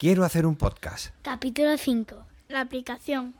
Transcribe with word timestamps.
Quiero 0.00 0.24
hacer 0.24 0.46
un 0.46 0.56
podcast. 0.56 1.08
Capítulo 1.20 1.76
5. 1.76 2.16
La 2.48 2.62
aplicación. 2.62 3.34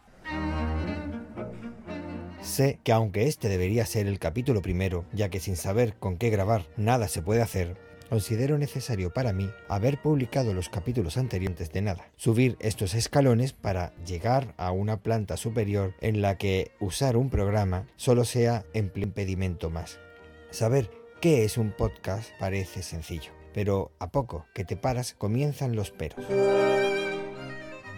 Sé 2.42 2.79
que 2.84 2.92
aunque 2.92 3.29
este 3.29 3.48
debería 3.48 3.86
ser 3.86 4.06
el 4.06 4.18
capítulo 4.18 4.60
primero, 4.60 5.07
ya 5.15 5.31
que 5.31 5.41
sin 5.41 5.57
saber 5.57 5.94
con 5.94 6.18
qué 6.18 6.28
grabar 6.28 6.67
nada 6.76 7.08
se 7.08 7.23
puede 7.23 7.41
hacer, 7.41 7.78
considero 8.11 8.59
necesario 8.59 9.11
para 9.11 9.32
mí 9.32 9.48
haber 9.70 10.02
publicado 10.02 10.52
los 10.52 10.68
capítulos 10.68 11.16
anteriores 11.16 11.73
de 11.73 11.80
nada, 11.80 12.11
subir 12.16 12.59
estos 12.61 12.93
escalones 12.93 13.55
para 13.55 13.95
llegar 14.05 14.53
a 14.59 14.71
una 14.71 14.99
planta 14.99 15.39
superior 15.39 15.95
en 16.03 16.21
la 16.21 16.37
que 16.37 16.73
usar 16.79 17.17
un 17.17 17.31
programa 17.31 17.87
solo 17.97 18.27
sea 18.27 18.67
impedimento 18.75 19.71
más. 19.71 19.99
Saber 20.51 20.91
qué 21.23 21.45
es 21.45 21.57
un 21.57 21.71
podcast 21.71 22.29
parece 22.39 22.83
sencillo, 22.83 23.33
pero 23.53 23.93
a 23.98 24.11
poco 24.11 24.46
que 24.55 24.64
te 24.64 24.77
paras 24.77 25.14
comienzan 25.14 25.77
los 25.77 25.91
peros. 25.91 26.25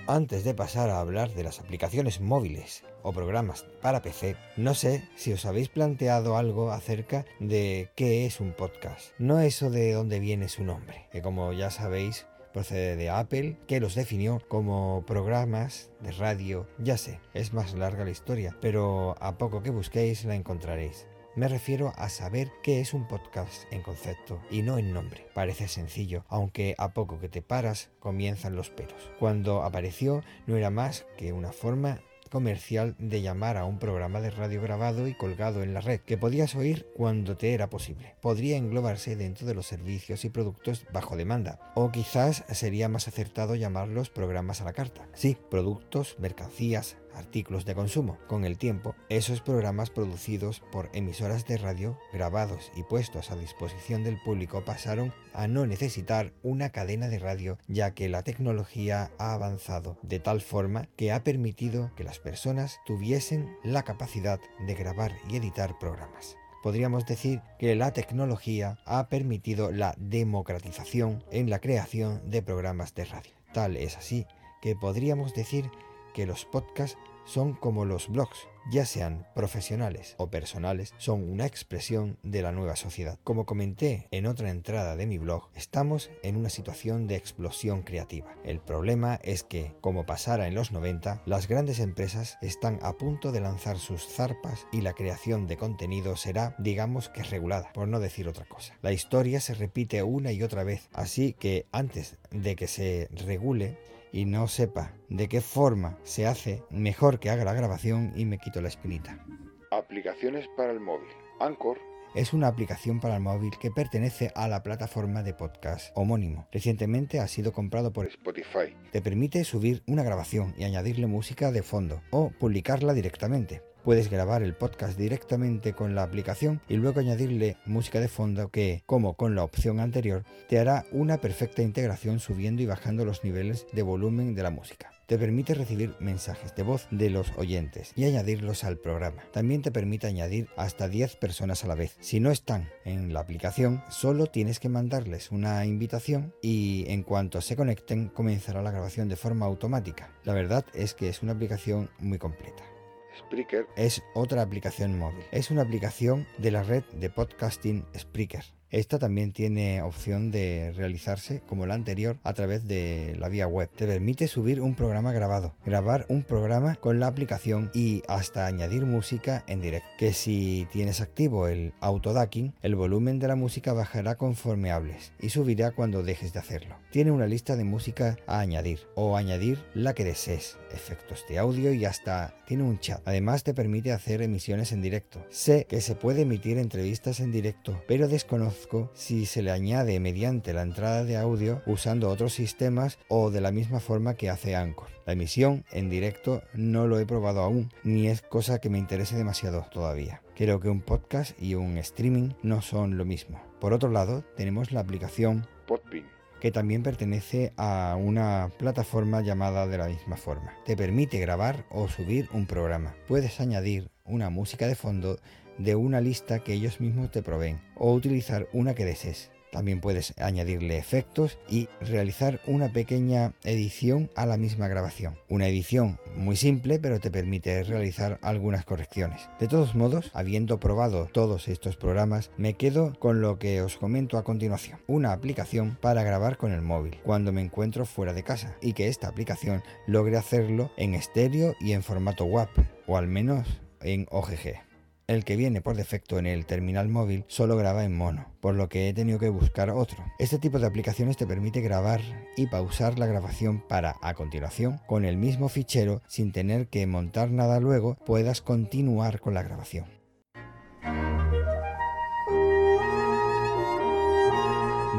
Antes 0.08 0.42
de 0.42 0.52
pasar 0.52 0.90
a 0.90 0.98
hablar 0.98 1.32
de 1.32 1.44
las 1.44 1.60
aplicaciones 1.60 2.20
móviles 2.20 2.82
o 3.02 3.12
programas 3.12 3.64
para 3.80 4.02
PC, 4.02 4.36
no 4.56 4.74
sé 4.74 5.08
si 5.14 5.32
os 5.32 5.46
habéis 5.46 5.68
planteado 5.68 6.36
algo 6.36 6.72
acerca 6.72 7.24
de 7.38 7.90
qué 7.94 8.26
es 8.26 8.40
un 8.40 8.52
podcast. 8.52 9.12
No 9.18 9.40
eso 9.40 9.70
de 9.70 9.92
dónde 9.92 10.18
viene 10.18 10.48
su 10.48 10.64
nombre, 10.64 11.06
que 11.12 11.22
como 11.22 11.52
ya 11.52 11.70
sabéis 11.70 12.26
procede 12.52 12.96
de 12.96 13.10
Apple, 13.10 13.56
que 13.66 13.80
los 13.80 13.94
definió 13.94 14.40
como 14.48 15.04
programas 15.06 15.90
de 16.00 16.12
radio. 16.12 16.66
Ya 16.78 16.98
sé, 16.98 17.20
es 17.32 17.52
más 17.52 17.74
larga 17.74 18.04
la 18.04 18.10
historia, 18.10 18.56
pero 18.60 19.16
a 19.20 19.38
poco 19.38 19.62
que 19.62 19.70
busquéis 19.70 20.24
la 20.24 20.34
encontraréis. 20.34 21.06
Me 21.34 21.48
refiero 21.48 21.94
a 21.96 22.10
saber 22.10 22.52
qué 22.62 22.80
es 22.80 22.92
un 22.92 23.08
podcast 23.08 23.64
en 23.72 23.80
concepto 23.80 24.38
y 24.50 24.60
no 24.60 24.76
en 24.76 24.92
nombre. 24.92 25.26
Parece 25.32 25.66
sencillo, 25.66 26.26
aunque 26.28 26.74
a 26.76 26.92
poco 26.92 27.20
que 27.20 27.30
te 27.30 27.40
paras 27.40 27.88
comienzan 28.00 28.54
los 28.54 28.68
peros. 28.68 29.10
Cuando 29.18 29.62
apareció 29.62 30.22
no 30.46 30.58
era 30.58 30.68
más 30.68 31.06
que 31.16 31.32
una 31.32 31.52
forma 31.52 32.02
comercial 32.32 32.96
de 32.98 33.22
llamar 33.22 33.56
a 33.56 33.64
un 33.64 33.78
programa 33.78 34.20
de 34.20 34.30
radio 34.30 34.60
grabado 34.60 35.08
y 35.08 35.14
colgado 35.14 35.62
en 35.62 35.72
la 35.72 35.80
red, 35.80 36.00
que 36.00 36.18
podías 36.18 36.54
oír 36.54 36.86
cuando 36.94 37.36
te 37.36 37.54
era 37.54 37.70
posible. 37.70 38.14
Podría 38.20 38.58
englobarse 38.58 39.16
dentro 39.16 39.46
de 39.46 39.54
los 39.54 39.66
servicios 39.66 40.24
y 40.24 40.30
productos 40.30 40.86
bajo 40.92 41.16
demanda, 41.16 41.72
o 41.74 41.90
quizás 41.92 42.44
sería 42.50 42.88
más 42.88 43.08
acertado 43.08 43.54
llamarlos 43.54 44.08
programas 44.08 44.60
a 44.60 44.64
la 44.64 44.72
carta. 44.72 45.06
Sí, 45.12 45.36
productos, 45.50 46.16
mercancías, 46.18 46.96
artículos 47.14 47.64
de 47.64 47.74
consumo. 47.74 48.18
Con 48.26 48.44
el 48.44 48.58
tiempo, 48.58 48.94
esos 49.08 49.40
programas 49.40 49.90
producidos 49.90 50.60
por 50.72 50.90
emisoras 50.92 51.46
de 51.46 51.56
radio, 51.56 51.98
grabados 52.12 52.72
y 52.76 52.82
puestos 52.82 53.30
a 53.30 53.36
disposición 53.36 54.04
del 54.04 54.20
público 54.20 54.64
pasaron 54.64 55.12
a 55.32 55.46
no 55.46 55.66
necesitar 55.66 56.32
una 56.42 56.70
cadena 56.70 57.08
de 57.08 57.18
radio 57.18 57.58
ya 57.68 57.94
que 57.94 58.08
la 58.08 58.22
tecnología 58.22 59.10
ha 59.18 59.32
avanzado 59.32 59.98
de 60.02 60.18
tal 60.18 60.40
forma 60.40 60.88
que 60.96 61.12
ha 61.12 61.24
permitido 61.24 61.90
que 61.96 62.04
las 62.04 62.18
personas 62.18 62.80
tuviesen 62.86 63.56
la 63.62 63.82
capacidad 63.82 64.40
de 64.66 64.74
grabar 64.74 65.12
y 65.28 65.36
editar 65.36 65.78
programas 65.78 66.36
podríamos 66.62 67.04
decir 67.04 67.42
que 67.58 67.74
la 67.74 67.92
tecnología 67.92 68.78
ha 68.86 69.08
permitido 69.08 69.72
la 69.72 69.94
democratización 69.98 71.24
en 71.30 71.50
la 71.50 71.58
creación 71.58 72.22
de 72.30 72.40
programas 72.40 72.94
de 72.94 73.04
radio. 73.04 73.32
Tal 73.52 73.76
es 73.76 73.96
así 73.96 74.26
que 74.62 74.76
podríamos 74.76 75.34
decir 75.34 75.70
que 76.12 76.26
los 76.26 76.44
podcasts 76.44 76.98
son 77.24 77.54
como 77.54 77.84
los 77.84 78.08
blogs, 78.08 78.48
ya 78.70 78.86
sean 78.86 79.26
profesionales 79.34 80.14
o 80.18 80.30
personales, 80.30 80.94
son 80.98 81.28
una 81.28 81.46
expresión 81.46 82.18
de 82.22 82.42
la 82.42 82.52
nueva 82.52 82.76
sociedad. 82.76 83.18
Como 83.24 83.46
comenté 83.46 84.06
en 84.10 84.26
otra 84.26 84.50
entrada 84.50 84.96
de 84.96 85.06
mi 85.06 85.18
blog, 85.18 85.48
estamos 85.54 86.10
en 86.22 86.36
una 86.36 86.48
situación 86.48 87.06
de 87.06 87.16
explosión 87.16 87.82
creativa. 87.82 88.34
El 88.44 88.60
problema 88.60 89.18
es 89.22 89.42
que, 89.42 89.74
como 89.80 90.06
pasara 90.06 90.46
en 90.46 90.54
los 90.54 90.72
90, 90.72 91.22
las 91.26 91.48
grandes 91.48 91.80
empresas 91.80 92.38
están 92.40 92.78
a 92.82 92.94
punto 92.94 93.32
de 93.32 93.40
lanzar 93.40 93.78
sus 93.78 94.06
zarpas 94.06 94.66
y 94.72 94.80
la 94.80 94.92
creación 94.92 95.46
de 95.46 95.56
contenido 95.56 96.16
será, 96.16 96.54
digamos 96.58 97.08
que 97.08 97.22
regulada, 97.22 97.72
por 97.72 97.88
no 97.88 98.00
decir 98.00 98.28
otra 98.28 98.44
cosa. 98.44 98.76
La 98.82 98.92
historia 98.92 99.40
se 99.40 99.54
repite 99.54 100.02
una 100.02 100.32
y 100.32 100.42
otra 100.42 100.64
vez, 100.64 100.88
así 100.92 101.34
que 101.34 101.66
antes 101.72 102.16
de 102.30 102.56
que 102.56 102.66
se 102.66 103.08
regule, 103.12 103.78
y 104.12 104.26
no 104.26 104.46
sepa 104.48 104.92
de 105.08 105.28
qué 105.28 105.40
forma 105.40 105.98
se 106.02 106.26
hace, 106.26 106.62
mejor 106.70 107.18
que 107.18 107.30
haga 107.30 107.44
la 107.44 107.54
grabación 107.54 108.12
y 108.14 108.24
me 108.24 108.38
quito 108.38 108.60
la 108.60 108.68
espinita. 108.68 109.24
Aplicaciones 109.70 110.46
para 110.56 110.72
el 110.72 110.80
móvil. 110.80 111.08
Anchor 111.40 111.78
es 112.14 112.34
una 112.34 112.48
aplicación 112.48 113.00
para 113.00 113.16
el 113.16 113.22
móvil 113.22 113.52
que 113.58 113.70
pertenece 113.70 114.32
a 114.34 114.46
la 114.46 114.62
plataforma 114.62 115.22
de 115.22 115.32
podcast 115.32 115.96
homónimo. 115.96 116.46
Recientemente 116.52 117.20
ha 117.20 117.26
sido 117.26 117.52
comprado 117.52 117.92
por 117.92 118.06
Spotify. 118.06 118.76
Te 118.90 119.00
permite 119.00 119.44
subir 119.44 119.82
una 119.86 120.02
grabación 120.02 120.54
y 120.58 120.64
añadirle 120.64 121.06
música 121.06 121.50
de 121.52 121.62
fondo 121.62 122.02
o 122.10 122.30
publicarla 122.38 122.92
directamente. 122.92 123.62
Puedes 123.84 124.10
grabar 124.10 124.44
el 124.44 124.54
podcast 124.54 124.96
directamente 124.96 125.72
con 125.72 125.96
la 125.96 126.04
aplicación 126.04 126.60
y 126.68 126.76
luego 126.76 127.00
añadirle 127.00 127.56
música 127.66 127.98
de 127.98 128.06
fondo 128.06 128.48
que, 128.48 128.84
como 128.86 129.14
con 129.14 129.34
la 129.34 129.42
opción 129.42 129.80
anterior, 129.80 130.22
te 130.48 130.60
hará 130.60 130.84
una 130.92 131.18
perfecta 131.18 131.62
integración 131.62 132.20
subiendo 132.20 132.62
y 132.62 132.66
bajando 132.66 133.04
los 133.04 133.24
niveles 133.24 133.66
de 133.72 133.82
volumen 133.82 134.36
de 134.36 134.44
la 134.44 134.50
música. 134.50 134.92
Te 135.06 135.18
permite 135.18 135.54
recibir 135.54 135.96
mensajes 135.98 136.54
de 136.54 136.62
voz 136.62 136.86
de 136.92 137.10
los 137.10 137.32
oyentes 137.36 137.92
y 137.96 138.04
añadirlos 138.04 138.62
al 138.62 138.78
programa. 138.78 139.24
También 139.32 139.62
te 139.62 139.72
permite 139.72 140.06
añadir 140.06 140.48
hasta 140.56 140.88
10 140.88 141.16
personas 141.16 141.64
a 141.64 141.66
la 141.66 141.74
vez. 141.74 141.96
Si 141.98 142.20
no 142.20 142.30
están 142.30 142.70
en 142.84 143.12
la 143.12 143.18
aplicación, 143.18 143.82
solo 143.90 144.26
tienes 144.26 144.60
que 144.60 144.68
mandarles 144.68 145.32
una 145.32 145.66
invitación 145.66 146.32
y 146.40 146.84
en 146.86 147.02
cuanto 147.02 147.40
se 147.40 147.56
conecten 147.56 148.10
comenzará 148.10 148.62
la 148.62 148.70
grabación 148.70 149.08
de 149.08 149.16
forma 149.16 149.46
automática. 149.46 150.14
La 150.22 150.34
verdad 150.34 150.64
es 150.72 150.94
que 150.94 151.08
es 151.08 151.20
una 151.20 151.32
aplicación 151.32 151.90
muy 151.98 152.18
completa. 152.18 152.71
Spreaker 153.18 153.66
es 153.76 154.02
otra 154.14 154.42
aplicación 154.42 154.98
móvil. 154.98 155.24
Es 155.30 155.50
una 155.50 155.62
aplicación 155.62 156.26
de 156.38 156.50
la 156.50 156.62
red 156.62 156.84
de 156.92 157.10
podcasting 157.10 157.84
Spreaker. 157.96 158.44
Esta 158.72 158.98
también 158.98 159.32
tiene 159.32 159.82
opción 159.82 160.30
de 160.30 160.72
realizarse 160.74 161.42
como 161.46 161.66
la 161.66 161.74
anterior 161.74 162.16
a 162.24 162.32
través 162.32 162.66
de 162.66 163.14
la 163.18 163.28
vía 163.28 163.46
web. 163.46 163.68
Te 163.76 163.86
permite 163.86 164.28
subir 164.28 164.62
un 164.62 164.74
programa 164.74 165.12
grabado, 165.12 165.54
grabar 165.66 166.06
un 166.08 166.22
programa 166.22 166.76
con 166.76 166.98
la 166.98 167.06
aplicación 167.06 167.70
y 167.74 168.02
hasta 168.08 168.46
añadir 168.46 168.86
música 168.86 169.44
en 169.46 169.60
directo. 169.60 169.86
Que 169.98 170.14
si 170.14 170.66
tienes 170.72 171.02
activo 171.02 171.48
el 171.48 171.74
autodacking, 171.80 172.54
el 172.62 172.74
volumen 172.74 173.18
de 173.18 173.28
la 173.28 173.36
música 173.36 173.74
bajará 173.74 174.14
conforme 174.16 174.72
hables 174.72 175.12
y 175.20 175.28
subirá 175.28 175.72
cuando 175.72 176.02
dejes 176.02 176.32
de 176.32 176.38
hacerlo. 176.38 176.76
Tiene 176.90 177.10
una 177.10 177.26
lista 177.26 177.56
de 177.56 177.64
música 177.64 178.16
a 178.26 178.40
añadir 178.40 178.80
o 178.94 179.18
añadir 179.18 179.58
la 179.74 179.92
que 179.92 180.04
desees, 180.04 180.56
efectos 180.72 181.26
de 181.28 181.38
audio 181.38 181.74
y 181.74 181.84
hasta 181.84 182.34
tiene 182.46 182.62
un 182.62 182.80
chat. 182.80 183.02
Además 183.04 183.44
te 183.44 183.52
permite 183.52 183.92
hacer 183.92 184.22
emisiones 184.22 184.72
en 184.72 184.80
directo. 184.80 185.22
Sé 185.28 185.66
que 185.68 185.82
se 185.82 185.94
puede 185.94 186.22
emitir 186.22 186.56
entrevistas 186.56 187.20
en 187.20 187.32
directo, 187.32 187.78
pero 187.86 188.08
desconozco 188.08 188.61
si 188.94 189.26
se 189.26 189.42
le 189.42 189.50
añade 189.50 189.98
mediante 190.00 190.52
la 190.52 190.62
entrada 190.62 191.04
de 191.04 191.16
audio 191.16 191.62
usando 191.66 192.08
otros 192.08 192.32
sistemas 192.32 192.98
o 193.08 193.30
de 193.30 193.40
la 193.40 193.52
misma 193.52 193.80
forma 193.80 194.14
que 194.14 194.30
hace 194.30 194.56
Anchor. 194.56 194.88
La 195.06 195.12
emisión 195.12 195.64
en 195.72 195.90
directo 195.90 196.42
no 196.54 196.86
lo 196.86 196.98
he 196.98 197.06
probado 197.06 197.40
aún, 197.42 197.72
ni 197.82 198.08
es 198.08 198.22
cosa 198.22 198.60
que 198.60 198.70
me 198.70 198.78
interese 198.78 199.16
demasiado 199.16 199.66
todavía. 199.72 200.22
Creo 200.36 200.60
que 200.60 200.68
un 200.68 200.80
podcast 200.80 201.40
y 201.40 201.54
un 201.54 201.76
streaming 201.78 202.30
no 202.42 202.62
son 202.62 202.96
lo 202.96 203.04
mismo. 203.04 203.42
Por 203.60 203.72
otro 203.72 203.90
lado, 203.90 204.24
tenemos 204.36 204.72
la 204.72 204.80
aplicación 204.80 205.46
Podbean 205.66 206.12
que 206.42 206.50
también 206.50 206.82
pertenece 206.82 207.52
a 207.56 207.96
una 207.96 208.50
plataforma 208.58 209.20
llamada 209.20 209.68
de 209.68 209.78
la 209.78 209.86
misma 209.86 210.16
forma. 210.16 210.52
Te 210.64 210.76
permite 210.76 211.20
grabar 211.20 211.64
o 211.70 211.86
subir 211.86 212.28
un 212.32 212.46
programa. 212.46 212.96
Puedes 213.06 213.38
añadir 213.38 213.92
una 214.04 214.28
música 214.28 214.66
de 214.66 214.74
fondo 214.74 215.20
de 215.58 215.74
una 215.74 216.00
lista 216.00 216.40
que 216.40 216.54
ellos 216.54 216.80
mismos 216.80 217.10
te 217.10 217.22
proveen 217.22 217.60
o 217.76 217.92
utilizar 217.92 218.48
una 218.52 218.74
que 218.74 218.84
desees. 218.84 219.30
También 219.52 219.82
puedes 219.82 220.14
añadirle 220.18 220.78
efectos 220.78 221.38
y 221.46 221.68
realizar 221.82 222.40
una 222.46 222.72
pequeña 222.72 223.34
edición 223.44 224.10
a 224.16 224.24
la 224.24 224.38
misma 224.38 224.66
grabación. 224.66 225.18
Una 225.28 225.46
edición 225.46 226.00
muy 226.16 226.36
simple 226.36 226.78
pero 226.78 227.00
te 227.00 227.10
permite 227.10 227.62
realizar 227.62 228.18
algunas 228.22 228.64
correcciones. 228.64 229.28
De 229.38 229.48
todos 229.48 229.74
modos, 229.74 230.10
habiendo 230.14 230.58
probado 230.58 231.06
todos 231.12 231.48
estos 231.48 231.76
programas, 231.76 232.30
me 232.38 232.54
quedo 232.54 232.98
con 232.98 233.20
lo 233.20 233.38
que 233.38 233.60
os 233.60 233.76
comento 233.76 234.16
a 234.16 234.24
continuación. 234.24 234.80
Una 234.86 235.12
aplicación 235.12 235.76
para 235.82 236.02
grabar 236.02 236.38
con 236.38 236.52
el 236.52 236.62
móvil 236.62 236.98
cuando 237.04 237.30
me 237.30 237.42
encuentro 237.42 237.84
fuera 237.84 238.14
de 238.14 238.22
casa 238.22 238.56
y 238.62 238.72
que 238.72 238.88
esta 238.88 239.08
aplicación 239.08 239.62
logre 239.86 240.16
hacerlo 240.16 240.72
en 240.78 240.94
estéreo 240.94 241.54
y 241.60 241.72
en 241.72 241.82
formato 241.82 242.24
WAP 242.24 242.48
o 242.86 242.96
al 242.96 243.06
menos 243.06 243.60
en 243.82 244.06
OGG. 244.10 244.71
El 245.06 245.24
que 245.24 245.36
viene 245.36 245.60
por 245.60 245.76
defecto 245.76 246.18
en 246.18 246.26
el 246.26 246.46
terminal 246.46 246.88
móvil 246.88 247.24
solo 247.28 247.56
graba 247.56 247.84
en 247.84 247.96
mono, 247.96 248.32
por 248.40 248.54
lo 248.54 248.68
que 248.68 248.88
he 248.88 248.94
tenido 248.94 249.18
que 249.18 249.28
buscar 249.28 249.70
otro. 249.70 250.04
Este 250.18 250.38
tipo 250.38 250.58
de 250.58 250.66
aplicaciones 250.66 251.16
te 251.16 251.26
permite 251.26 251.60
grabar 251.60 252.00
y 252.36 252.46
pausar 252.46 252.98
la 252.98 253.06
grabación 253.06 253.62
para, 253.68 253.96
a 254.02 254.14
continuación, 254.14 254.80
con 254.86 255.04
el 255.04 255.16
mismo 255.16 255.48
fichero, 255.48 256.02
sin 256.06 256.32
tener 256.32 256.68
que 256.68 256.86
montar 256.86 257.30
nada 257.30 257.60
luego, 257.60 257.96
puedas 258.06 258.40
continuar 258.40 259.20
con 259.20 259.34
la 259.34 259.42
grabación. 259.42 260.01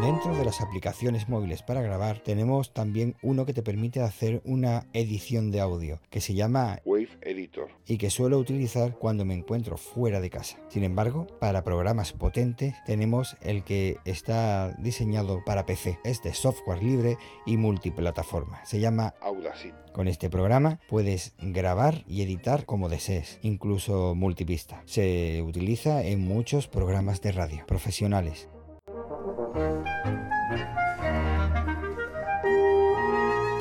Dentro 0.04 0.36
de 0.36 0.44
las 0.44 0.60
aplicaciones 0.60 1.30
móviles 1.30 1.64
para 1.64 1.82
grabar 1.82 2.20
tenemos 2.20 2.74
también 2.74 3.16
uno 3.22 3.46
que 3.46 3.54
te 3.54 3.64
permite 3.64 4.02
hacer 4.02 4.42
una 4.44 4.86
edición 4.92 5.50
de 5.50 5.62
audio 5.62 6.02
que 6.10 6.20
se 6.20 6.34
llama 6.34 6.82
Wave 6.84 7.08
Editor 7.22 7.70
y 7.88 7.98
que 7.98 8.10
suelo 8.10 8.38
utilizar 8.38 8.98
cuando 8.98 9.24
me 9.24 9.34
encuentro 9.34 9.78
fuera 9.78 10.20
de 10.20 10.30
casa. 10.30 10.60
Sin 10.68 10.84
embargo, 10.84 11.28
para 11.40 11.64
programas 11.64 12.12
potentes 12.12 12.76
tenemos 12.86 13.38
el 13.40 13.64
que 13.64 13.96
está 14.04 14.76
diseñado 14.78 15.42
para 15.46 15.66
PC. 15.66 15.98
Es 16.04 16.22
de 16.22 16.34
software 16.34 16.84
libre 16.84 17.18
y 17.46 17.56
multiplataforma. 17.56 18.60
Se 18.66 18.82
llama 18.82 19.14
Audacity. 19.22 19.74
Con 19.94 20.10
este 20.10 20.30
programa 20.30 20.82
puedes 20.90 21.34
grabar 21.40 22.04
y 22.10 22.24
editar 22.24 22.66
como 22.66 22.90
desees, 22.90 23.40
incluso 23.42 24.16
multipista. 24.16 24.84
Se 24.84 25.42
utiliza 25.44 26.04
en 26.04 26.20
muchos 26.20 26.68
programas 26.68 27.22
de 27.22 27.32
radio 27.32 27.66
profesionales. 27.66 28.50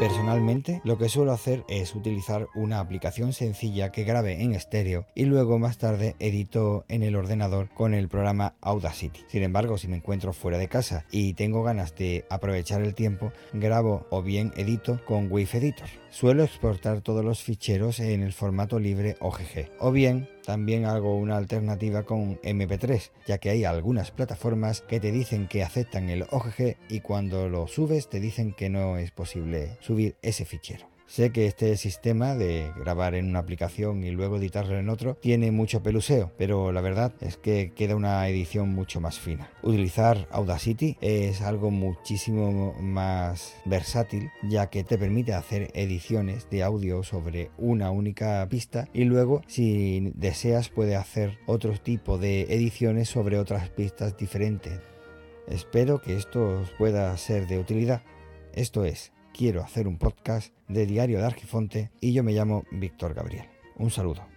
Personalmente, 0.03 0.81
lo 0.83 0.99
que 0.99 1.09
suelo 1.09 1.31
hacer 1.31 1.63
es 1.69 1.95
utilizar 1.95 2.49
una 2.57 2.81
aplicación 2.81 3.33
sencilla 3.33 3.93
que 3.93 4.03
grabe 4.03 4.43
en 4.43 4.53
estéreo 4.53 5.07
y 5.15 5.27
luego 5.27 5.61
más 5.61 5.79
tarde 5.79 6.17
edito 6.19 6.85
en 6.89 7.05
el 7.05 7.15
ordenador 7.15 7.69
con 7.69 7.95
el 7.95 8.09
programa 8.09 8.57
Audacity. 8.63 9.21
Sin 9.29 9.45
embargo, 9.45 9.79
si 9.79 9.87
me 9.87 9.99
encuentro 9.99 10.33
fuera 10.33 10.59
de 10.59 10.67
casa 10.67 11.05
y 11.13 11.35
tengo 11.35 11.63
ganas 11.63 11.95
de 11.95 12.25
aprovechar 12.31 12.83
el 12.83 12.97
tiempo, 12.97 13.33
grabo 13.53 14.09
o 14.11 14.25
bien 14.25 14.53
edito 14.57 14.99
con 15.05 15.31
Wave 15.31 15.49
Editor. 15.53 15.89
Suelo 16.11 16.43
exportar 16.43 17.01
todos 17.01 17.25
los 17.25 17.41
ficheros 17.41 18.01
en 18.01 18.25
el 18.25 18.33
formato 18.33 18.81
libre 18.81 19.17
OGG 19.21 19.71
o 19.79 19.93
bien 19.93 20.29
también 20.45 20.85
hago 20.85 21.17
una 21.17 21.37
alternativa 21.37 22.03
con 22.03 22.39
MP3, 22.43 23.11
ya 23.27 23.39
que 23.39 23.51
hay 23.51 23.65
algunas 23.65 24.11
plataformas 24.11 24.81
que 24.83 25.01
te 25.01 25.13
dicen 25.13 25.49
que 25.49 25.63
aceptan 25.63 26.09
el 26.09 26.23
OGG 26.31 26.77
y 26.89 27.01
cuando 27.01 27.49
lo 27.49 27.67
subes 27.67 28.09
te 28.09 28.21
dicen 28.21 28.53
que 28.53 28.69
no 28.69 28.99
es 28.99 29.11
posible 29.11 29.79
subir 29.81 30.17
ese 30.23 30.45
fichero. 30.45 30.92
Sé 31.13 31.31
que 31.31 31.45
este 31.45 31.77
sistema 31.77 32.35
de 32.37 32.73
grabar 32.75 33.15
en 33.15 33.29
una 33.29 33.41
aplicación 33.41 34.03
y 34.03 34.11
luego 34.13 34.39
editarlo 34.39 34.79
en 34.79 34.89
otro 34.89 35.19
tiene 35.21 35.51
mucho 35.51 35.83
peluseo, 35.83 36.33
pero 36.39 36.73
la 36.73 36.81
verdad 36.81 37.13
es 37.21 37.37
que 37.37 37.75
queda 37.77 37.97
una 37.97 38.27
edición 38.31 38.71
mucho 38.71 38.99
más 38.99 39.19
fina. 39.19 39.51
Utilizar 39.63 40.27
Audacity 40.31 40.97
es 41.03 41.43
algo 41.43 41.71
muchísimo 41.71 42.73
más 42.81 43.57
versátil, 43.67 44.31
ya 44.43 44.71
que 44.71 44.85
te 44.85 44.97
permite 44.97 45.35
hacer 45.35 45.71
ediciones 45.75 46.49
de 46.49 46.63
audio 46.63 47.03
sobre 47.03 47.51
una 47.59 47.91
única 47.91 48.49
pista 48.49 48.89
y 48.95 49.05
luego 49.05 49.43
si 49.47 50.13
deseas 50.15 50.71
puede 50.71 50.97
hacer 50.97 51.41
otro 51.45 51.79
tipo 51.79 52.17
de 52.17 52.45
ediciones 52.45 53.11
sobre 53.11 53.39
otras 53.39 53.69
pistas 53.69 54.17
diferentes. 54.17 54.81
Espero 55.47 56.01
que 56.01 56.17
esto 56.17 56.61
os 56.61 56.71
pueda 56.71 57.15
ser 57.19 57.49
de 57.49 57.59
utilidad. 57.59 58.01
Esto 58.55 58.87
es 58.87 59.13
quiero 59.33 59.63
hacer 59.63 59.89
un 59.89 59.99
podcast 59.99 60.55
de 60.69 60.87
Diario 60.87 61.19
de 61.19 61.27
Argifonte 61.27 61.91
y 62.01 62.13
yo 62.13 62.23
me 62.23 62.33
llamo 62.33 62.65
Víctor 62.71 63.15
Gabriel. 63.15 63.47
Un 63.77 63.91
saludo. 63.91 64.32